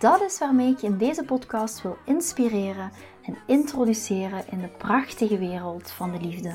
[0.00, 2.90] Dat is waarmee ik je in deze podcast wil inspireren
[3.22, 6.54] en introduceren in de prachtige wereld van de liefde.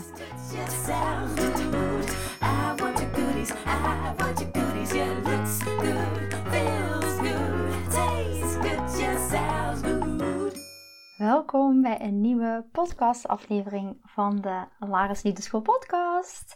[11.18, 16.56] Welkom bij een nieuwe podcastaflevering van de Laris Liefdeschool podcast.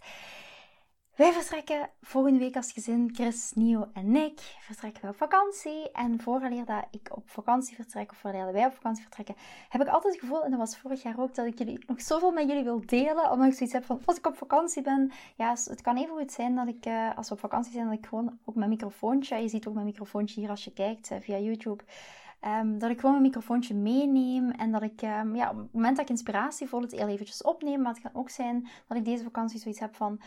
[1.19, 5.91] Wij vertrekken volgende week als gezin, Chris, Nio en ik, vertrekken we op vakantie.
[5.91, 9.35] En vooraleer dat ik op vakantie vertrek, of vooraleer wij op vakantie vertrekken,
[9.69, 12.01] heb ik altijd het gevoel, en dat was vorig jaar ook, dat ik jullie nog
[12.01, 13.31] zoveel met jullie wil delen.
[13.31, 16.31] Omdat ik zoiets heb van, als ik op vakantie ben, ja, het kan even goed
[16.31, 19.35] zijn dat ik, eh, als we op vakantie zijn, dat ik gewoon ook mijn microfoontje,
[19.35, 21.83] je ziet ook mijn microfoontje hier als je kijkt eh, via YouTube,
[22.39, 25.95] Ehm, dat ik gewoon mijn microfoontje meeneem en dat ik um, ja, op het moment
[25.95, 27.81] dat ik inspiratie voel het heel eventjes opneem.
[27.81, 30.19] Maar het kan ook zijn dat ik deze vakantie zoiets heb van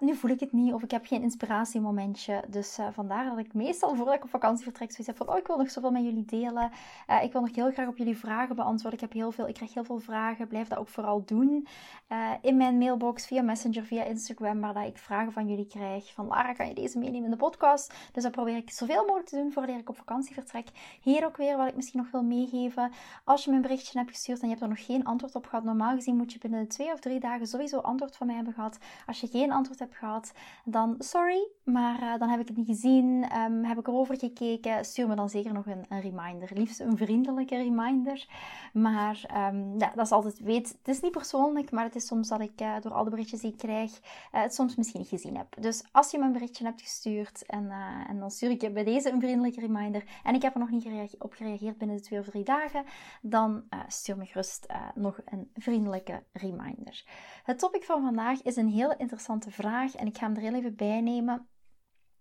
[0.00, 2.44] nu voel ik het niet of ik heb geen inspiratiemomentje.
[2.48, 5.38] Dus uh, vandaar dat ik meestal voordat ik op vakantie vertrek zoiets heb van oh,
[5.38, 6.70] ik wil nog zoveel met jullie delen.
[7.10, 8.92] Uh, ik wil nog heel graag op jullie vragen beantwoorden.
[8.92, 10.48] Ik, heb heel veel, ik krijg heel veel vragen.
[10.48, 11.66] Blijf dat ook vooral doen.
[12.08, 16.12] Uh, in mijn mailbox, via Messenger, via Instagram, waar dat ik vragen van jullie krijg.
[16.12, 17.94] Van Lara, kan je deze meenemen in de podcast?
[18.12, 20.68] Dus dat probeer ik zoveel mogelijk te doen voordat ik op vakantie vertrek.
[21.00, 22.92] Hier ook weer wat ik misschien nog wil meegeven.
[23.24, 25.64] Als je een berichtje hebt gestuurd en je hebt er nog geen antwoord op gehad.
[25.64, 28.78] Normaal gezien moet je binnen twee of drie dagen sowieso antwoord van mij hebben gehad.
[29.06, 30.32] Als je geen antwoord heb gehad,
[30.64, 34.84] dan sorry, maar uh, dan heb ik het niet gezien, um, heb ik erover gekeken.
[34.84, 36.50] Stuur me dan zeker nog een, een reminder.
[36.54, 38.26] Liefst een vriendelijke reminder.
[38.72, 42.28] Maar um, ja, dat is altijd, weet, het is niet persoonlijk, maar het is soms
[42.28, 45.08] dat ik uh, door al de berichtjes die ik krijg, uh, het soms misschien niet
[45.08, 45.62] gezien heb.
[45.62, 47.70] Dus als je me een berichtje hebt gestuurd en,
[48.08, 50.70] en dan stuur ik je bij deze een vriendelijke reminder en ik heb er nog
[50.70, 52.84] niet op gereageerd binnen de twee of drie dagen,
[53.22, 57.04] dan stuur me gerust nog een vriendelijke reminder.
[57.44, 60.54] Het topic van vandaag is een heel interessante vraag en ik ga hem er heel
[60.54, 61.48] even bij nemen.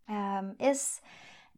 [0.10, 1.02] Um, is,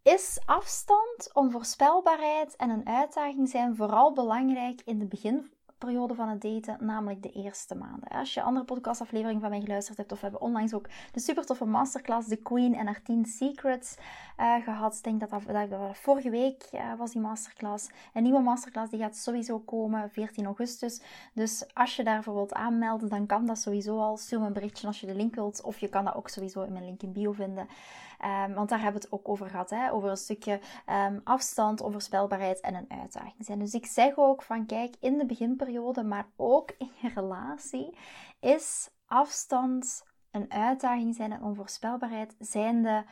[0.04, 6.42] is afstand, onvoorspelbaarheid en een uitdaging zijn vooral belangrijk in de begin periode van het
[6.42, 8.10] daten, namelijk de eerste maanden.
[8.10, 11.46] Als je andere podcastafleveringen van mij geluisterd hebt, of we hebben onlangs ook de super
[11.46, 13.98] toffe masterclass, The Queen en haar 10 Secrets
[14.40, 14.96] uh, gehad.
[14.96, 17.90] Ik denk dat dat, dat, vorige week uh, was die masterclass.
[18.14, 21.02] Een nieuwe masterclass die gaat sowieso komen, 14 augustus.
[21.34, 24.18] Dus als je daarvoor wilt aanmelden, dan kan dat sowieso al.
[24.18, 26.62] Stuur me een berichtje als je de link wilt, of je kan dat ook sowieso
[26.62, 27.68] in mijn link in bio vinden.
[28.26, 29.92] Um, want daar hebben we het ook over gehad, hè?
[29.92, 33.60] over een stukje um, afstand, onvoorspelbaarheid en een uitdaging zijn.
[33.60, 37.98] Dus ik zeg ook van kijk, in de beginperiode, maar ook in je relatie,
[38.40, 43.04] is afstand een uitdaging zijn en onvoorspelbaarheid zijn de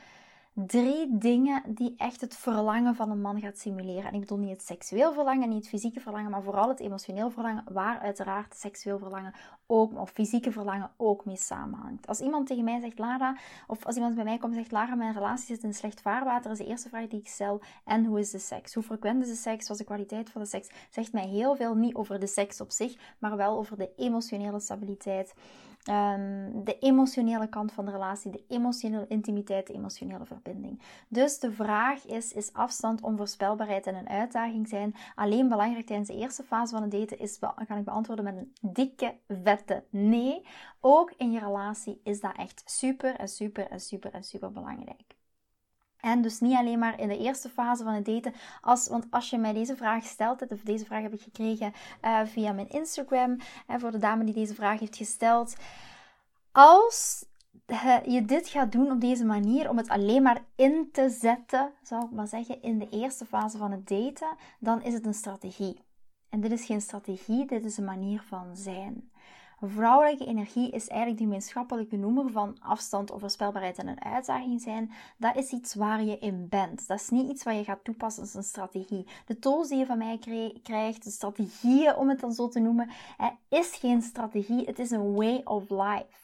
[0.56, 4.06] drie dingen die echt het verlangen van een man gaat simuleren.
[4.06, 7.30] En ik bedoel niet het seksueel verlangen, niet het fysieke verlangen, maar vooral het emotioneel
[7.30, 9.34] verlangen, waar uiteraard seksueel verlangen
[9.68, 12.08] ook, of fysieke verlangen ook mee samenhangt.
[12.08, 14.96] Als iemand tegen mij zegt, Lara, of als iemand bij mij komt en zegt, Lara,
[14.96, 18.20] mijn relatie zit in slecht vaarwater, is de eerste vraag die ik stel, en hoe
[18.20, 18.74] is de seks?
[18.74, 19.68] Hoe frequent is de seks?
[19.68, 20.70] Wat is de kwaliteit van de seks?
[20.90, 24.60] Zegt mij heel veel niet over de seks op zich, maar wel over de emotionele
[24.60, 25.34] stabiliteit
[25.90, 30.81] Um, de emotionele kant van de relatie, de emotionele intimiteit, de emotionele verbinding.
[31.07, 36.16] Dus de vraag is: is afstand, onvoorspelbaarheid en een uitdaging zijn alleen belangrijk tijdens de
[36.16, 37.19] eerste fase van het daten?
[37.19, 40.47] Is, kan ik beantwoorden met een dikke, vette nee.
[40.79, 45.15] Ook in je relatie is dat echt super en super en super en super belangrijk.
[46.00, 48.33] En dus niet alleen maar in de eerste fase van het daten.
[48.61, 52.19] Als, want als je mij deze vraag stelt, of deze vraag heb ik gekregen uh,
[52.25, 55.56] via mijn Instagram, voor de dame die deze vraag heeft gesteld.
[56.51, 57.25] Als
[58.06, 62.06] je dit gaat doen op deze manier, om het alleen maar in te zetten, zou
[62.06, 65.80] ik maar zeggen, in de eerste fase van het daten, dan is het een strategie.
[66.30, 69.12] En dit is geen strategie, dit is een manier van zijn.
[69.62, 74.92] Vrouwelijke energie is eigenlijk de gemeenschappelijke noemer van afstand, onvoorspelbaarheid en een uitdaging zijn.
[75.18, 76.88] Dat is iets waar je in bent.
[76.88, 79.07] Dat is niet iets wat je gaat toepassen als een strategie.
[79.25, 80.19] De tools die je van mij
[80.63, 82.90] krijgt, de strategieën om het dan zo te noemen,
[83.50, 84.66] is geen strategie.
[84.66, 86.24] Het is een way of life.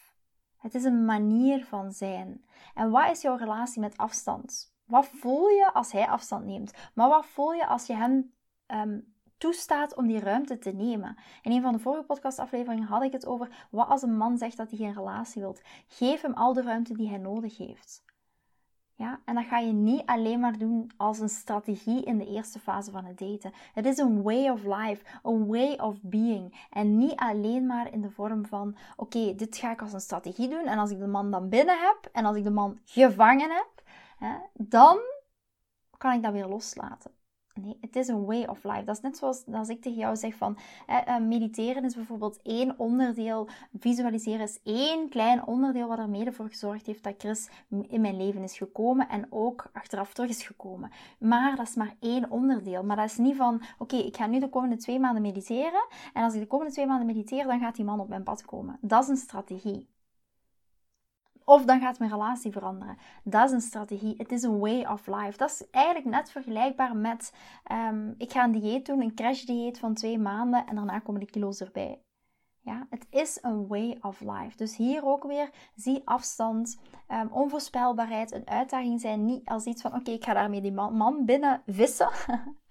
[0.58, 2.44] Het is een manier van zijn.
[2.74, 4.74] En wat is jouw relatie met afstand?
[4.84, 6.72] Wat voel je als hij afstand neemt?
[6.94, 8.32] Maar wat voel je als je hem
[8.66, 9.11] um,
[9.42, 11.16] toestaat om die ruimte te nemen.
[11.42, 14.56] In een van de vorige podcastafleveringen had ik het over wat als een man zegt
[14.56, 15.62] dat hij geen relatie wilt.
[15.86, 18.04] Geef hem al de ruimte die hij nodig heeft.
[18.94, 22.58] Ja, en dat ga je niet alleen maar doen als een strategie in de eerste
[22.58, 23.52] fase van het daten.
[23.74, 26.66] Het is een way of life, een way of being.
[26.70, 30.48] En niet alleen maar in de vorm van: oké, dit ga ik als een strategie
[30.48, 30.66] doen.
[30.66, 33.82] En als ik de man dan binnen heb en als ik de man gevangen heb,
[34.16, 34.98] hè, dan
[35.98, 37.10] kan ik dat weer loslaten.
[37.54, 38.84] Nee, het is een way of life.
[38.84, 42.78] Dat is net zoals als ik tegen jou zeg van eh, mediteren is bijvoorbeeld één
[42.78, 47.48] onderdeel, visualiseren is één klein onderdeel wat er mede voor gezorgd heeft dat Chris
[47.88, 50.90] in mijn leven is gekomen en ook achteraf terug is gekomen.
[51.18, 52.84] Maar dat is maar één onderdeel.
[52.84, 56.22] Maar dat is niet van oké, ik ga nu de komende twee maanden mediteren en
[56.22, 58.78] als ik de komende twee maanden mediteer, dan gaat die man op mijn pad komen.
[58.80, 59.91] Dat is een strategie.
[61.44, 62.98] Of dan gaat mijn relatie veranderen.
[63.24, 64.14] Dat is een strategie.
[64.16, 65.36] Het is een way of life.
[65.36, 67.34] Dat is eigenlijk net vergelijkbaar met:
[67.72, 71.20] um, ik ga een dieet doen, een crash dieet van twee maanden en daarna komen
[71.20, 72.02] de kilo's erbij.
[72.64, 74.56] Ja, het is een way of life.
[74.56, 76.78] Dus hier ook weer zie afstand,
[77.08, 79.24] um, onvoorspelbaarheid, een uitdaging zijn.
[79.24, 82.10] Niet als iets van: oké, ik ga daarmee die man, man binnen vissen.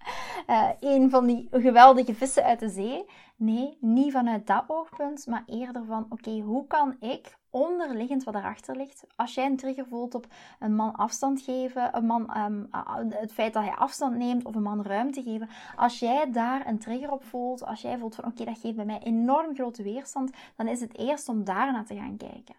[0.46, 3.04] uh, een van die geweldige vissen uit de zee.
[3.36, 8.76] Nee, niet vanuit dat oogpunt, maar eerder van: oké, hoe kan ik onderliggend wat erachter
[8.76, 9.04] ligt.
[9.16, 10.26] Als jij een trigger voelt op
[10.58, 12.68] een man afstand geven, een man, um,
[13.10, 15.48] het feit dat hij afstand neemt of een man ruimte geven.
[15.76, 18.84] Als jij daar een trigger op voelt, als jij voelt van oké, dat geeft bij
[18.84, 22.54] mij enorm grote weerstand, dan is het eerst om daarna te gaan kijken.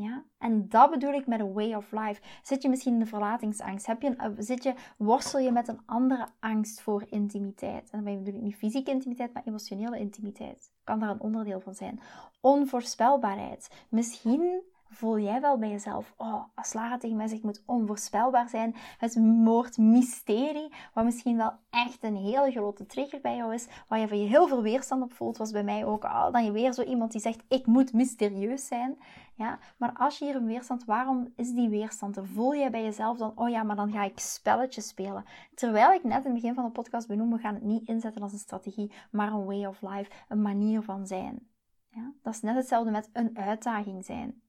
[0.00, 0.24] Ja?
[0.38, 2.20] En dat bedoel ik met een way of life.
[2.42, 3.86] Zit je misschien in de verlatingsangst?
[3.86, 7.90] Heb je een, zit je, worstel je met een andere angst voor intimiteit?
[7.90, 10.72] En dan bedoel ik niet fysieke intimiteit, maar emotionele intimiteit.
[10.84, 12.00] Kan daar een onderdeel van zijn.
[12.40, 13.70] Onvoorspelbaarheid.
[13.88, 18.74] Misschien voel jij wel bij jezelf, oh, als Lara tegen mij zegt, moet onvoorspelbaar zijn.
[18.98, 23.98] Het woord mysterie, wat misschien wel echt een hele grote trigger bij jou is, waar
[23.98, 26.52] je van je heel veel weerstand op voelt, was bij mij ook, oh, dan je
[26.52, 28.98] weer zo iemand die zegt, ik moet mysterieus zijn.
[29.34, 32.18] Ja, maar als je hier een weerstand, waarom is die weerstand?
[32.22, 35.24] Voel je bij jezelf dan, oh ja, maar dan ga ik spelletjes spelen.
[35.54, 38.22] Terwijl ik net in het begin van de podcast benoem, we gaan het niet inzetten
[38.22, 41.48] als een strategie, maar een way of life, een manier van zijn.
[41.88, 44.42] Ja, dat is net hetzelfde met een uitdaging zijn.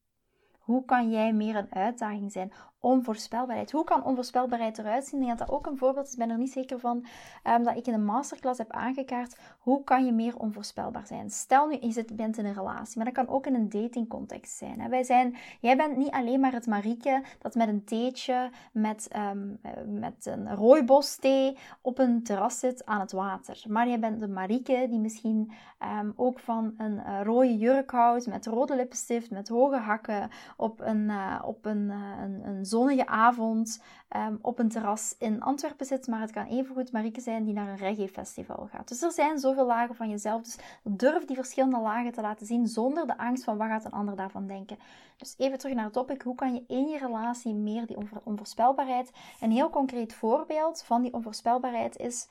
[0.70, 2.52] Hoe kan jij meer een uitdaging zijn?
[2.80, 3.72] Onvoorspelbaarheid.
[3.72, 5.20] Hoe kan onvoorspelbaarheid eruit zien?
[5.20, 6.12] Ik denk dat dat ook een voorbeeld is.
[6.12, 7.06] Ik ben er niet zeker van
[7.48, 9.38] um, dat ik in een masterclass heb aangekaart.
[9.60, 11.30] Hoe kan je meer onvoorspelbaar zijn?
[11.30, 14.90] Stel nu, je bent in een relatie, maar dat kan ook in een datingcontext zijn.
[14.90, 15.36] Wij zijn.
[15.60, 19.60] Jij bent niet alleen maar het Marieke dat met een theetje, met, um,
[20.00, 23.64] met een rooibos thee op een terras zit aan het water.
[23.68, 25.52] Maar jij bent de Marieke die misschien
[26.00, 30.80] um, ook van een uh, rode jurk houdt, met rode lippenstift, met hoge hakken, op
[30.80, 33.82] een, uh, op een, uh, een, een zonnige avond
[34.16, 36.08] um, op een terras in Antwerpen zit.
[36.08, 38.88] Maar het kan evengoed Marieke zijn die naar een reggae-festival gaat.
[38.88, 40.42] Dus er zijn zoveel lagen van jezelf.
[40.42, 43.92] Dus durf die verschillende lagen te laten zien zonder de angst van wat gaat een
[43.92, 44.78] ander daarvan denken.
[45.18, 46.22] Dus even terug naar het topic.
[46.22, 49.12] Hoe kan je in je relatie meer die onvoorspelbaarheid...
[49.40, 52.28] Een heel concreet voorbeeld van die onvoorspelbaarheid is...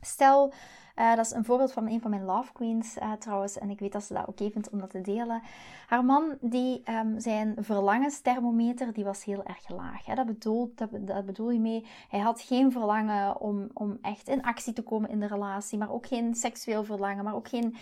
[0.00, 0.52] Stel,
[0.98, 3.58] uh, dat is een voorbeeld van een van mijn love queens uh, trouwens.
[3.58, 5.42] En ik weet dat ze dat oké vindt om dat te delen.
[5.86, 10.06] Haar man, die, um, zijn verlangensthermometer, die was heel erg laag.
[10.06, 10.14] Hè?
[10.14, 14.42] Dat, bedoelt, dat, dat, bedoel je mee, hij had geen verlangen om, om echt in
[14.42, 15.78] actie te komen in de relatie.
[15.78, 17.76] Maar ook geen seksueel verlangen, maar ook geen,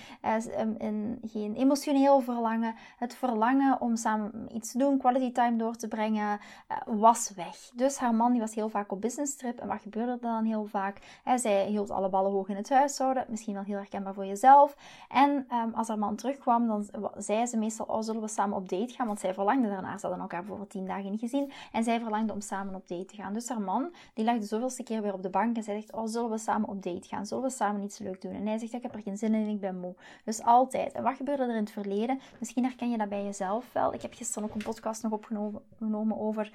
[0.78, 2.74] in, geen emotioneel verlangen.
[2.96, 6.40] Het verlangen om samen iets te doen, quality time door te brengen,
[6.86, 7.70] was weg.
[7.74, 9.58] Dus haar man die was heel vaak op business trip.
[9.58, 11.20] En wat gebeurde er dan heel vaak?
[11.24, 14.76] Hij zij hield alle ballen hoog in het huis Misschien wel heel herkenbaar voor jezelf.
[15.08, 18.68] En um, als haar man terugkwam, dan zei ze meestal, oh, zullen we samen op
[18.68, 19.06] date gaan?
[19.06, 19.98] Want zij verlangde daarnaar.
[19.98, 21.52] Ze hadden elkaar bijvoorbeeld tien dagen niet gezien.
[21.72, 23.32] En zij verlangde om samen op date te gaan.
[23.32, 25.92] Dus haar man, die lag de zoveelste keer weer op de bank en zij zegt,
[25.92, 27.26] oh, zullen we samen op date gaan?
[27.26, 28.32] Zullen we samen iets leuk doen?
[28.32, 29.94] En hij zegt, ik heb er geen zin in ik ben moe.
[30.24, 30.92] Dus altijd.
[30.92, 32.20] En wat gebeurde er in het verleden?
[32.38, 33.94] Misschien herken je dat bij jezelf wel.
[33.94, 36.52] Ik heb gisteren ook een podcast nog opgenomen over,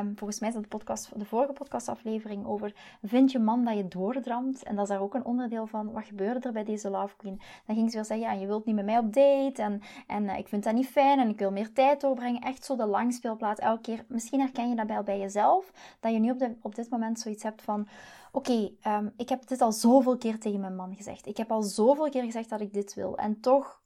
[0.00, 3.76] um, volgens mij is dat de, podcast, de vorige podcastaflevering over, vind je man dat
[3.76, 4.62] je doordramt?
[4.62, 7.40] En dat is daar ook een onderdeel van wat gebeurde er bij deze Love Queen?
[7.66, 10.24] Dan ging ze weer zeggen, ja, je wilt niet met mij op date en, en
[10.24, 12.40] uh, ik vind dat niet fijn en ik wil meer tijd doorbrengen.
[12.40, 14.04] Echt zo de langspeelplaats elke keer.
[14.08, 17.42] Misschien herken je dat wel bij jezelf, dat je nu op, op dit moment zoiets
[17.42, 17.88] hebt van,
[18.32, 21.26] oké, um, ik heb dit al zoveel keer tegen mijn man gezegd.
[21.26, 23.81] Ik heb al zoveel keer gezegd dat ik dit wil en toch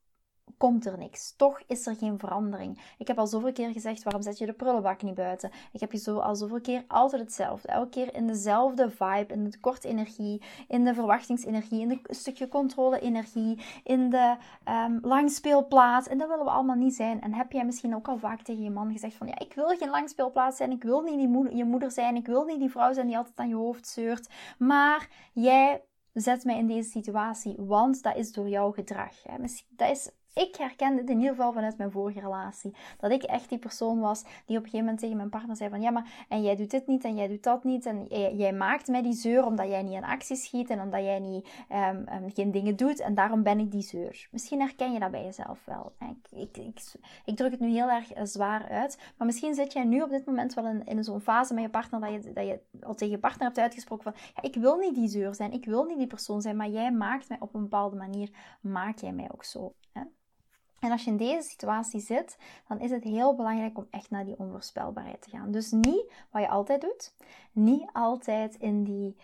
[0.56, 1.34] komt er niks.
[1.36, 2.94] Toch is er geen verandering.
[2.98, 5.50] Ik heb al zoveel keer gezegd, waarom zet je de prullenbak niet buiten?
[5.72, 7.68] Ik heb je zo al zoveel keer altijd hetzelfde.
[7.68, 12.48] Elke keer in dezelfde vibe, in de korte energie, in de verwachtingsenergie, in de stukje
[12.48, 14.36] controle-energie, in de
[14.68, 16.08] um, langspeelplaats.
[16.08, 17.20] En dat willen we allemaal niet zijn.
[17.20, 19.68] En heb jij misschien ook al vaak tegen je man gezegd van, ja, ik wil
[19.68, 22.70] geen langspeelplaats zijn, ik wil niet die moeder, je moeder zijn, ik wil niet die
[22.70, 24.28] vrouw zijn die altijd aan je hoofd zeurt.
[24.58, 25.82] Maar jij
[26.12, 29.22] zet mij in deze situatie, want dat is door jouw gedrag.
[29.22, 29.36] Hè.
[29.68, 32.74] Dat is ik herkende het in ieder geval vanuit mijn vorige relatie.
[32.98, 35.70] Dat ik echt die persoon was die op een gegeven moment tegen mijn partner zei
[35.70, 37.86] van ja, maar en jij doet dit niet en jij doet dat niet.
[37.86, 38.04] En
[38.36, 41.48] jij, maakt mij die zeur omdat jij niet in actie schiet en omdat jij niet,
[41.72, 43.00] um, geen dingen doet.
[43.00, 44.28] En daarom ben ik die zeur.
[44.30, 45.92] Misschien herken je dat bij jezelf wel.
[46.30, 46.82] Ik, ik,
[47.24, 48.98] ik, druk het nu heel erg eh, zwaar uit.
[49.16, 52.00] Maar misschien zit jij nu op dit moment wel in, zo'n fase met je partner
[52.00, 55.08] dat je, dat je al tegen je partner hebt uitgesproken van ik wil niet die
[55.08, 55.52] zeur zijn.
[55.52, 56.56] Ik wil niet die persoon zijn.
[56.56, 59.72] Maar jij maakt mij op een bepaalde manier, maak jij mij ook zo.
[59.92, 60.02] Hè?
[60.80, 64.24] En als je in deze situatie zit, dan is het heel belangrijk om echt naar
[64.24, 65.50] die onvoorspelbaarheid te gaan.
[65.50, 67.12] Dus niet wat je altijd doet,
[67.52, 69.16] niet altijd in die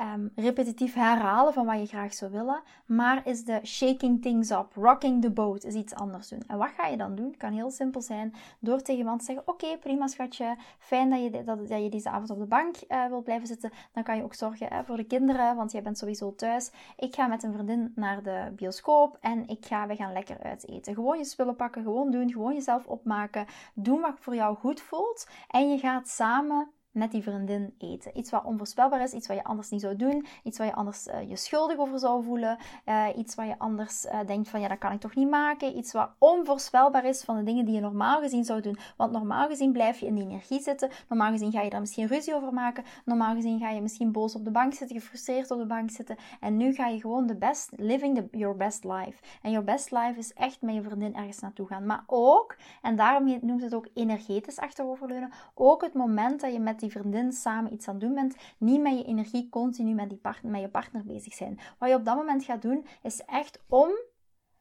[0.00, 4.66] um, repetitief herhalen van wat je graag zou willen, maar is de shaking things up,
[4.74, 6.42] rocking the boat, is iets anders doen.
[6.46, 7.26] En wat ga je dan doen?
[7.26, 11.22] Het kan heel simpel zijn door tegen iemand te zeggen: Oké, prima schatje, fijn dat
[11.22, 13.70] je, dat, dat, je deze avond op de bank uh, wil blijven zitten.
[13.92, 16.70] Dan kan je ook zorgen voor de kinderen, want jij bent sowieso thuis.
[16.96, 20.68] Ik ga met een vriendin naar de bioscoop en ik ga, we gaan lekker uit
[20.68, 20.94] eten.
[20.94, 23.46] Gewoon je spullen pakken, gewoon doen, gewoon jezelf opmaken.
[23.74, 26.68] Doen wat voor jou goed voelt en je gaat samen
[27.00, 28.18] met die vriendin eten.
[28.18, 31.06] Iets wat onvoorspelbaar is, iets wat je anders niet zou doen, iets waar je anders
[31.06, 34.68] uh, je schuldig over zou voelen, uh, iets waar je anders uh, denkt van ja,
[34.68, 37.80] dat kan ik toch niet maken, iets wat onvoorspelbaar is van de dingen die je
[37.80, 38.78] normaal gezien zou doen.
[38.96, 42.06] Want normaal gezien blijf je in die energie zitten, normaal gezien ga je daar misschien
[42.06, 45.58] ruzie over maken, normaal gezien ga je misschien boos op de bank zitten, gefrustreerd op
[45.58, 49.22] de bank zitten en nu ga je gewoon de best, living the, your best life.
[49.42, 51.86] En your best life is echt met je vriendin ergens naartoe gaan.
[51.86, 56.80] Maar ook, en daarom noemt het ook energetisch achteroverleunen, ook het moment dat je met
[56.80, 60.18] die vriendin samen iets aan het doen bent, niet met je energie continu met, die
[60.18, 61.58] partner, met je partner bezig zijn.
[61.78, 63.90] Wat je op dat moment gaat doen, is echt om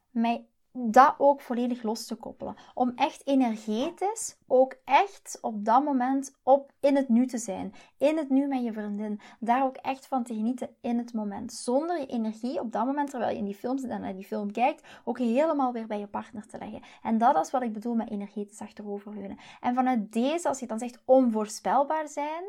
[0.09, 0.41] met
[0.81, 2.55] dat ook volledig los te koppelen.
[2.74, 7.74] Om echt energetisch ook echt op dat moment op in het nu te zijn.
[7.98, 9.19] In het nu met je vriendin.
[9.39, 11.53] Daar ook echt van te genieten in het moment.
[11.53, 14.25] Zonder je energie op dat moment, terwijl je in die film zit en naar die
[14.25, 16.81] film kijkt, ook helemaal weer bij je partner te leggen.
[17.03, 19.38] En dat is wat ik bedoel met energetisch achteroverleunen.
[19.62, 22.43] En vanuit deze, als je dan zegt onvoorspelbaar zijn,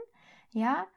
[0.49, 0.89] ja,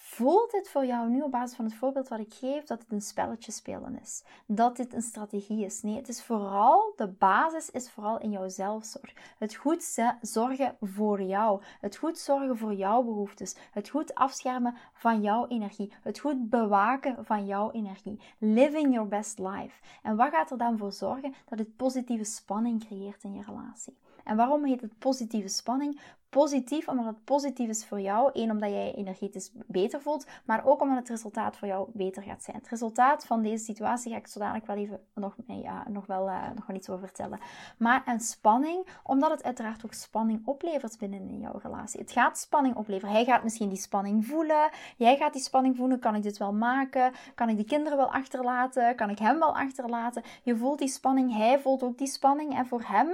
[0.00, 2.92] Voelt het voor jou nu op basis van het voorbeeld wat ik geef dat het
[2.92, 4.22] een spelletje spelen is?
[4.46, 5.82] Dat dit een strategie is?
[5.82, 9.12] Nee, het is vooral, de basis is vooral in jouw zelfzorg.
[9.38, 11.62] Het goed zorgen voor jou.
[11.80, 13.56] Het goed zorgen voor jouw behoeftes.
[13.70, 15.92] Het goed afschermen van jouw energie.
[16.02, 18.20] Het goed bewaken van jouw energie.
[18.38, 19.82] Living your best life.
[20.02, 21.34] En wat gaat er dan voor zorgen?
[21.48, 23.96] Dat het positieve spanning creëert in je relatie.
[24.28, 26.00] En waarom heet het positieve spanning?
[26.28, 28.30] Positief, omdat het positief is voor jou.
[28.32, 32.22] Eén, omdat jij je energetisch beter voelt, maar ook omdat het resultaat voor jou beter
[32.22, 32.56] gaat zijn.
[32.56, 36.28] Het resultaat van deze situatie ga ik zo dadelijk wel even nog, ja, nog, wel,
[36.28, 37.38] uh, nog wel iets over vertellen.
[37.78, 42.00] Maar een spanning, omdat het uiteraard ook spanning oplevert binnen in jouw relatie.
[42.00, 43.14] Het gaat spanning opleveren.
[43.14, 44.70] Hij gaat misschien die spanning voelen.
[44.96, 45.98] Jij gaat die spanning voelen.
[45.98, 47.12] Kan ik dit wel maken?
[47.34, 48.96] Kan ik de kinderen wel achterlaten?
[48.96, 50.22] Kan ik hem wel achterlaten?
[50.42, 51.36] Je voelt die spanning.
[51.36, 52.56] Hij voelt ook die spanning.
[52.56, 53.08] En voor hem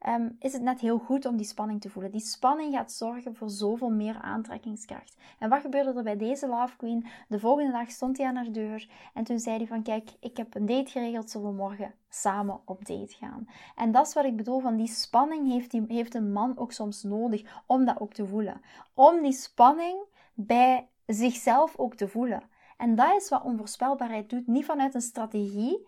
[0.00, 2.12] Ehm, is het net heel goed om die spanning te voelen.
[2.12, 5.16] Die spanning gaat zorgen voor zoveel meer aantrekkingskracht.
[5.38, 7.06] En wat gebeurde er bij deze Love Queen?
[7.28, 10.36] De volgende dag stond hij aan haar deur en toen zei hij van kijk, ik
[10.36, 13.48] heb een date geregeld, zullen we morgen samen op date gaan.
[13.74, 16.72] En dat is wat ik bedoel van die spanning heeft, die, heeft een man ook
[16.72, 18.60] soms nodig om dat ook te voelen.
[18.94, 19.98] Om die spanning
[20.34, 22.42] bij zichzelf ook te voelen.
[22.76, 24.46] En dat is wat onvoorspelbaarheid doet.
[24.46, 25.86] Niet vanuit een strategie,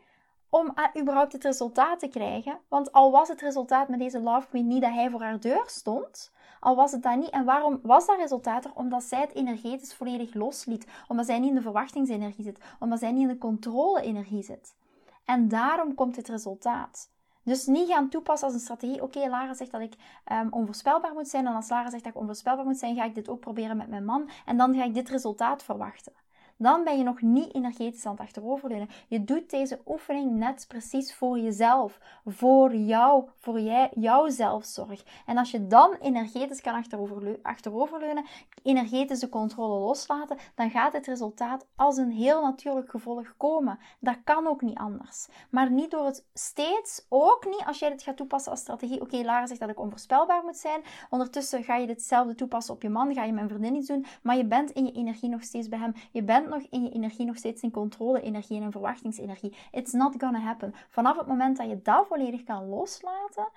[0.50, 2.59] om überhaupt het resultaat te krijgen.
[2.69, 5.62] Want al was het resultaat met deze Love Queen niet dat hij voor haar deur
[5.67, 7.31] stond, al was het dat niet.
[7.31, 8.71] En waarom was dat resultaat er?
[8.75, 10.87] Omdat zij het energetisch volledig losliet.
[11.09, 12.61] Omdat zij niet in de verwachtingsenergie zit.
[12.78, 14.75] Omdat zij niet in de controle-energie zit.
[15.25, 17.11] En daarom komt het resultaat.
[17.43, 19.02] Dus niet gaan toepassen als een strategie.
[19.02, 19.95] Oké, Lara zegt dat ik
[20.33, 21.47] um, onvoorspelbaar moet zijn.
[21.47, 23.88] En als Lara zegt dat ik onvoorspelbaar moet zijn, ga ik dit ook proberen met
[23.88, 24.28] mijn man.
[24.47, 26.12] En dan ga ik dit resultaat verwachten
[26.59, 28.88] dan ben je nog niet energetisch aan het achteroverleunen.
[29.09, 35.05] Je doet deze oefening net precies voor jezelf, voor jou, voor jij, jouw zelfzorg.
[35.27, 36.85] En als je dan energetisch kan
[37.43, 38.25] achteroverleunen,
[38.62, 43.79] energetisch de controle loslaten, dan gaat het resultaat als een heel natuurlijk gevolg komen.
[44.00, 45.29] Dat kan ook niet anders.
[45.50, 49.00] Maar niet door het steeds, ook niet als jij dit gaat toepassen als strategie.
[49.00, 50.81] Oké, Lara zegt dat ik onvoorspelbaar moet zijn.
[51.11, 54.37] Ondertussen ga je ditzelfde toepassen op je man, ga je mijn vriendin iets doen, maar
[54.37, 55.95] je bent in je energie nog steeds bij hem.
[56.11, 59.57] Je bent nog in je energie nog steeds in controle-energie en in verwachtingsenergie.
[59.71, 60.75] It's not gonna happen.
[60.88, 63.49] Vanaf het moment dat je dat volledig kan loslaten,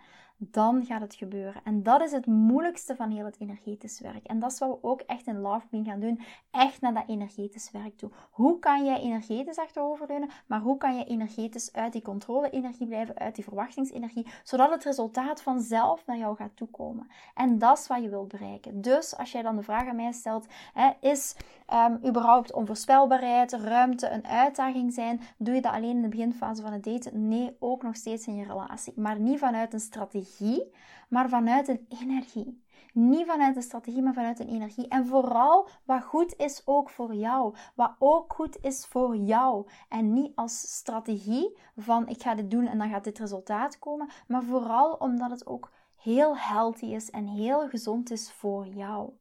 [0.50, 1.62] dan gaat het gebeuren.
[1.64, 4.26] En dat is het moeilijkste van heel het energetisch werk.
[4.26, 6.22] En dat is wat we ook echt in Love Queen gaan doen.
[6.52, 8.12] Echt naar dat energetisch werk toe.
[8.32, 13.36] Hoe kan jij energetisch achteroverleunen, maar hoe kan je energetisch uit die controle-energie blijven, uit
[13.36, 17.08] die verwachtingsenergie, zodat het resultaat vanzelf naar jou gaat toekomen.
[17.34, 18.82] En dat is wat je wilt bereiken.
[18.82, 21.36] Dus als jij dan de vraag aan mij stelt, hè, is
[21.74, 25.22] um, überhaupt onvoorspelbaarheid, ruimte een uitdaging zijn?
[25.38, 27.28] Doe je dat alleen in de beginfase van het daten?
[27.28, 28.94] Nee, ook nog steeds in je relatie.
[28.96, 30.74] Maar niet vanuit een strategie,
[31.10, 32.64] maar vanuit een energie.
[32.94, 34.88] Niet vanuit een strategie, maar vanuit een energie.
[34.88, 37.56] En vooral wat goed is ook voor jou.
[37.76, 39.68] Wat ook goed is voor jou.
[39.90, 44.10] En niet als strategie van ik ga dit doen en dan gaat dit resultaat komen.
[44.28, 49.14] Maar vooral omdat het ook heel healthy is en heel gezond is voor jou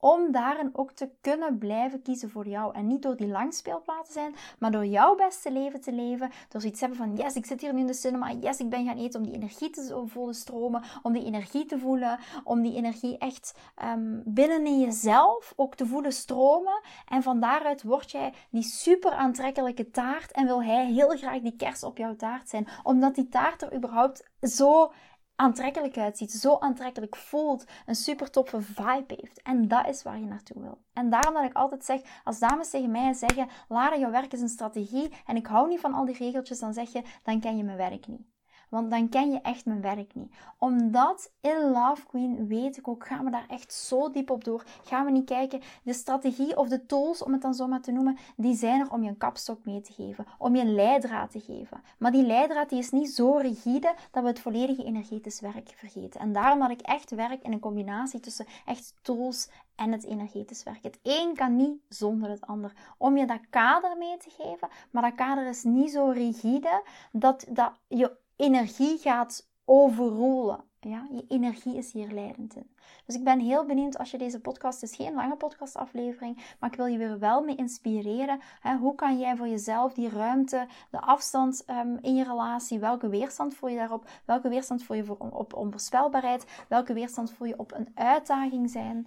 [0.00, 2.74] om daarin ook te kunnen blijven kiezen voor jou.
[2.74, 6.30] En niet door die langspeelplaat te zijn, maar door jouw beste leven te leven.
[6.48, 8.68] Door zoiets te hebben van, yes, ik zit hier nu in de cinema, yes, ik
[8.68, 12.62] ben gaan eten om die energie te voelen stromen, om die energie te voelen, om
[12.62, 13.54] die energie echt
[13.84, 16.80] um, binnen in jezelf ook te voelen stromen.
[17.08, 21.56] En van daaruit word jij die super aantrekkelijke taart en wil hij heel graag die
[21.56, 22.68] kers op jouw taart zijn.
[22.82, 24.92] Omdat die taart er überhaupt zo
[25.40, 29.42] aantrekkelijk uitziet, zo aantrekkelijk voelt, een super toffe vibe heeft.
[29.42, 30.78] En dat is waar je naartoe wil.
[30.92, 34.40] En daarom dat ik altijd zeg, als dames tegen mij zeggen, Lara, jouw werk is
[34.40, 37.56] een strategie en ik hou niet van al die regeltjes, dan zeg je, dan ken
[37.56, 38.29] je mijn werk niet.
[38.70, 40.32] Want dan ken je echt mijn werk niet.
[40.58, 44.64] Omdat in Love Queen weet ik ook, gaan we daar echt zo diep op door.
[44.84, 47.92] Gaan we niet kijken, de strategie of de tools, om het dan zo maar te
[47.92, 50.26] noemen, die zijn er om je een kapstok mee te geven.
[50.38, 51.82] Om je een leidraad te geven.
[51.98, 56.20] Maar die leidraad die is niet zo rigide dat we het volledige energetisch werk vergeten.
[56.20, 60.62] En daarom dat ik echt werk in een combinatie tussen echt tools en het energetisch
[60.62, 60.82] werk.
[60.82, 62.72] Het een kan niet zonder het ander.
[62.98, 67.46] Om je dat kader mee te geven, maar dat kader is niet zo rigide dat,
[67.48, 70.64] dat je energie gaat overrollen.
[70.80, 72.70] Ja, je energie is hier leidend in.
[73.06, 76.70] Dus ik ben heel benieuwd als je deze podcast, het is geen lange podcastaflevering, maar
[76.70, 78.40] ik wil je weer wel mee inspireren.
[78.60, 83.08] Hè, hoe kan jij voor jezelf die ruimte, de afstand um, in je relatie, welke
[83.08, 84.08] weerstand voel je daarop?
[84.24, 86.64] Welke weerstand voel je voor, op onvoorspelbaarheid?
[86.68, 89.06] Welke weerstand voel je op een uitdaging zijn?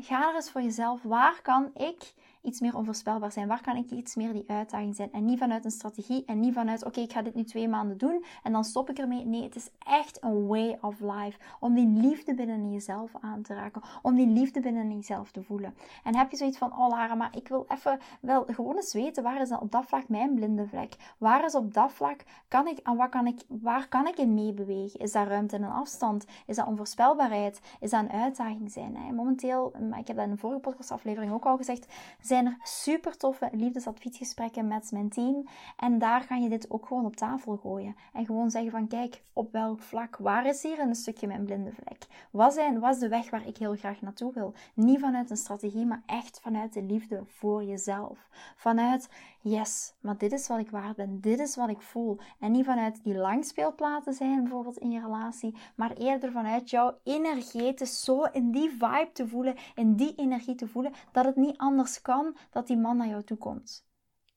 [0.00, 3.48] Ga er eens voor jezelf, waar kan ik iets meer onvoorspelbaar zijn?
[3.48, 5.12] Waar kan ik iets meer die uitdaging zijn?
[5.12, 7.98] En niet vanuit een strategie en niet vanuit, oké, ik ga dit nu twee maanden
[7.98, 9.24] doen en dan stop ik ermee.
[9.24, 11.38] Nee, het is echt een way of life.
[11.60, 13.82] Om die liefde binnen jezelf aan te raken.
[14.02, 15.74] Om die liefde binnen jezelf te voelen.
[16.04, 19.22] En heb je zoiets van, oh Lara, maar ik wil even wel gewoon eens weten,
[19.22, 20.96] waar is dan op dat vlak mijn blinde vlek?
[21.18, 24.34] Waar is op dat vlak, kan ik, aan wat kan ik, waar kan ik in
[24.34, 25.00] meebewegen?
[25.00, 26.26] Is dat ruimte en afstand?
[26.46, 27.60] Is dat onvoorspelbaarheid?
[27.80, 28.96] Is dat een uitdaging zijn?
[28.96, 29.12] Hè?
[29.12, 31.86] Momenteel, ik heb dat in de vorige podcastaflevering ook al gezegd,
[32.20, 35.46] zijn er super toffe liefdesadviesgesprekken met mijn team.
[35.76, 37.96] En daar ga je dit ook gewoon op tafel gooien.
[38.12, 41.72] En gewoon zeggen van kijk, op welk vlak, waar is hier een stukje mijn blinde
[41.72, 42.06] vlek?
[42.30, 44.54] Wat, zijn, wat de weg waar ik heel graag naartoe wil?
[44.74, 48.28] Niet vanuit een strategie, maar echt vanuit de liefde voor jezelf.
[48.56, 49.08] Vanuit
[49.40, 52.18] yes, maar dit is wat ik waard ben, dit is wat ik voel.
[52.38, 58.04] En niet vanuit die langspeelplaten zijn bijvoorbeeld in je relatie, maar eerder vanuit jouw energetisch
[58.04, 62.02] zo in die vibe te voelen, in die energie te voelen, dat het niet anders
[62.02, 63.87] kan dat die man naar jou toe komt.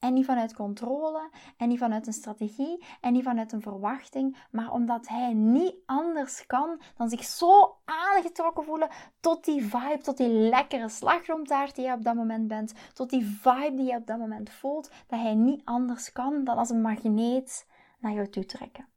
[0.01, 4.71] En niet vanuit controle, en niet vanuit een strategie, en niet vanuit een verwachting, maar
[4.71, 10.27] omdat hij niet anders kan dan zich zo aangetrokken voelen tot die vibe, tot die
[10.27, 14.17] lekkere slagroomtaart die je op dat moment bent, tot die vibe die je op dat
[14.17, 17.67] moment voelt, dat hij niet anders kan dan als een magneet
[17.99, 18.87] naar jou toe trekken.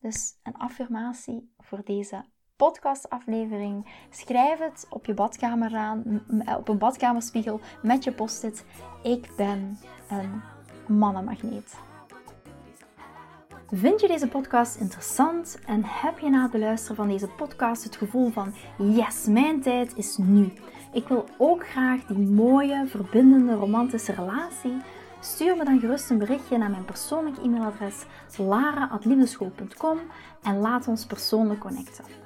[0.00, 2.24] Dus een affirmatie voor deze
[2.56, 3.86] podcastaflevering.
[4.10, 5.94] Schrijf het op je badkamer
[6.58, 8.64] op een badkamerspiegel met je post-it.
[9.02, 10.42] Ik ben een
[10.98, 11.74] mannenmagneet.
[13.70, 17.96] Vind je deze podcast interessant en heb je na het beluisteren van deze podcast het
[17.96, 20.52] gevoel van yes, mijn tijd is nu.
[20.92, 24.76] Ik wil ook graag die mooie, verbindende, romantische relatie.
[25.20, 28.04] Stuur me dan gerust een berichtje naar mijn persoonlijk e-mailadres
[28.36, 29.98] lara.liefdeschool.com
[30.42, 32.25] en laat ons persoonlijk connecten.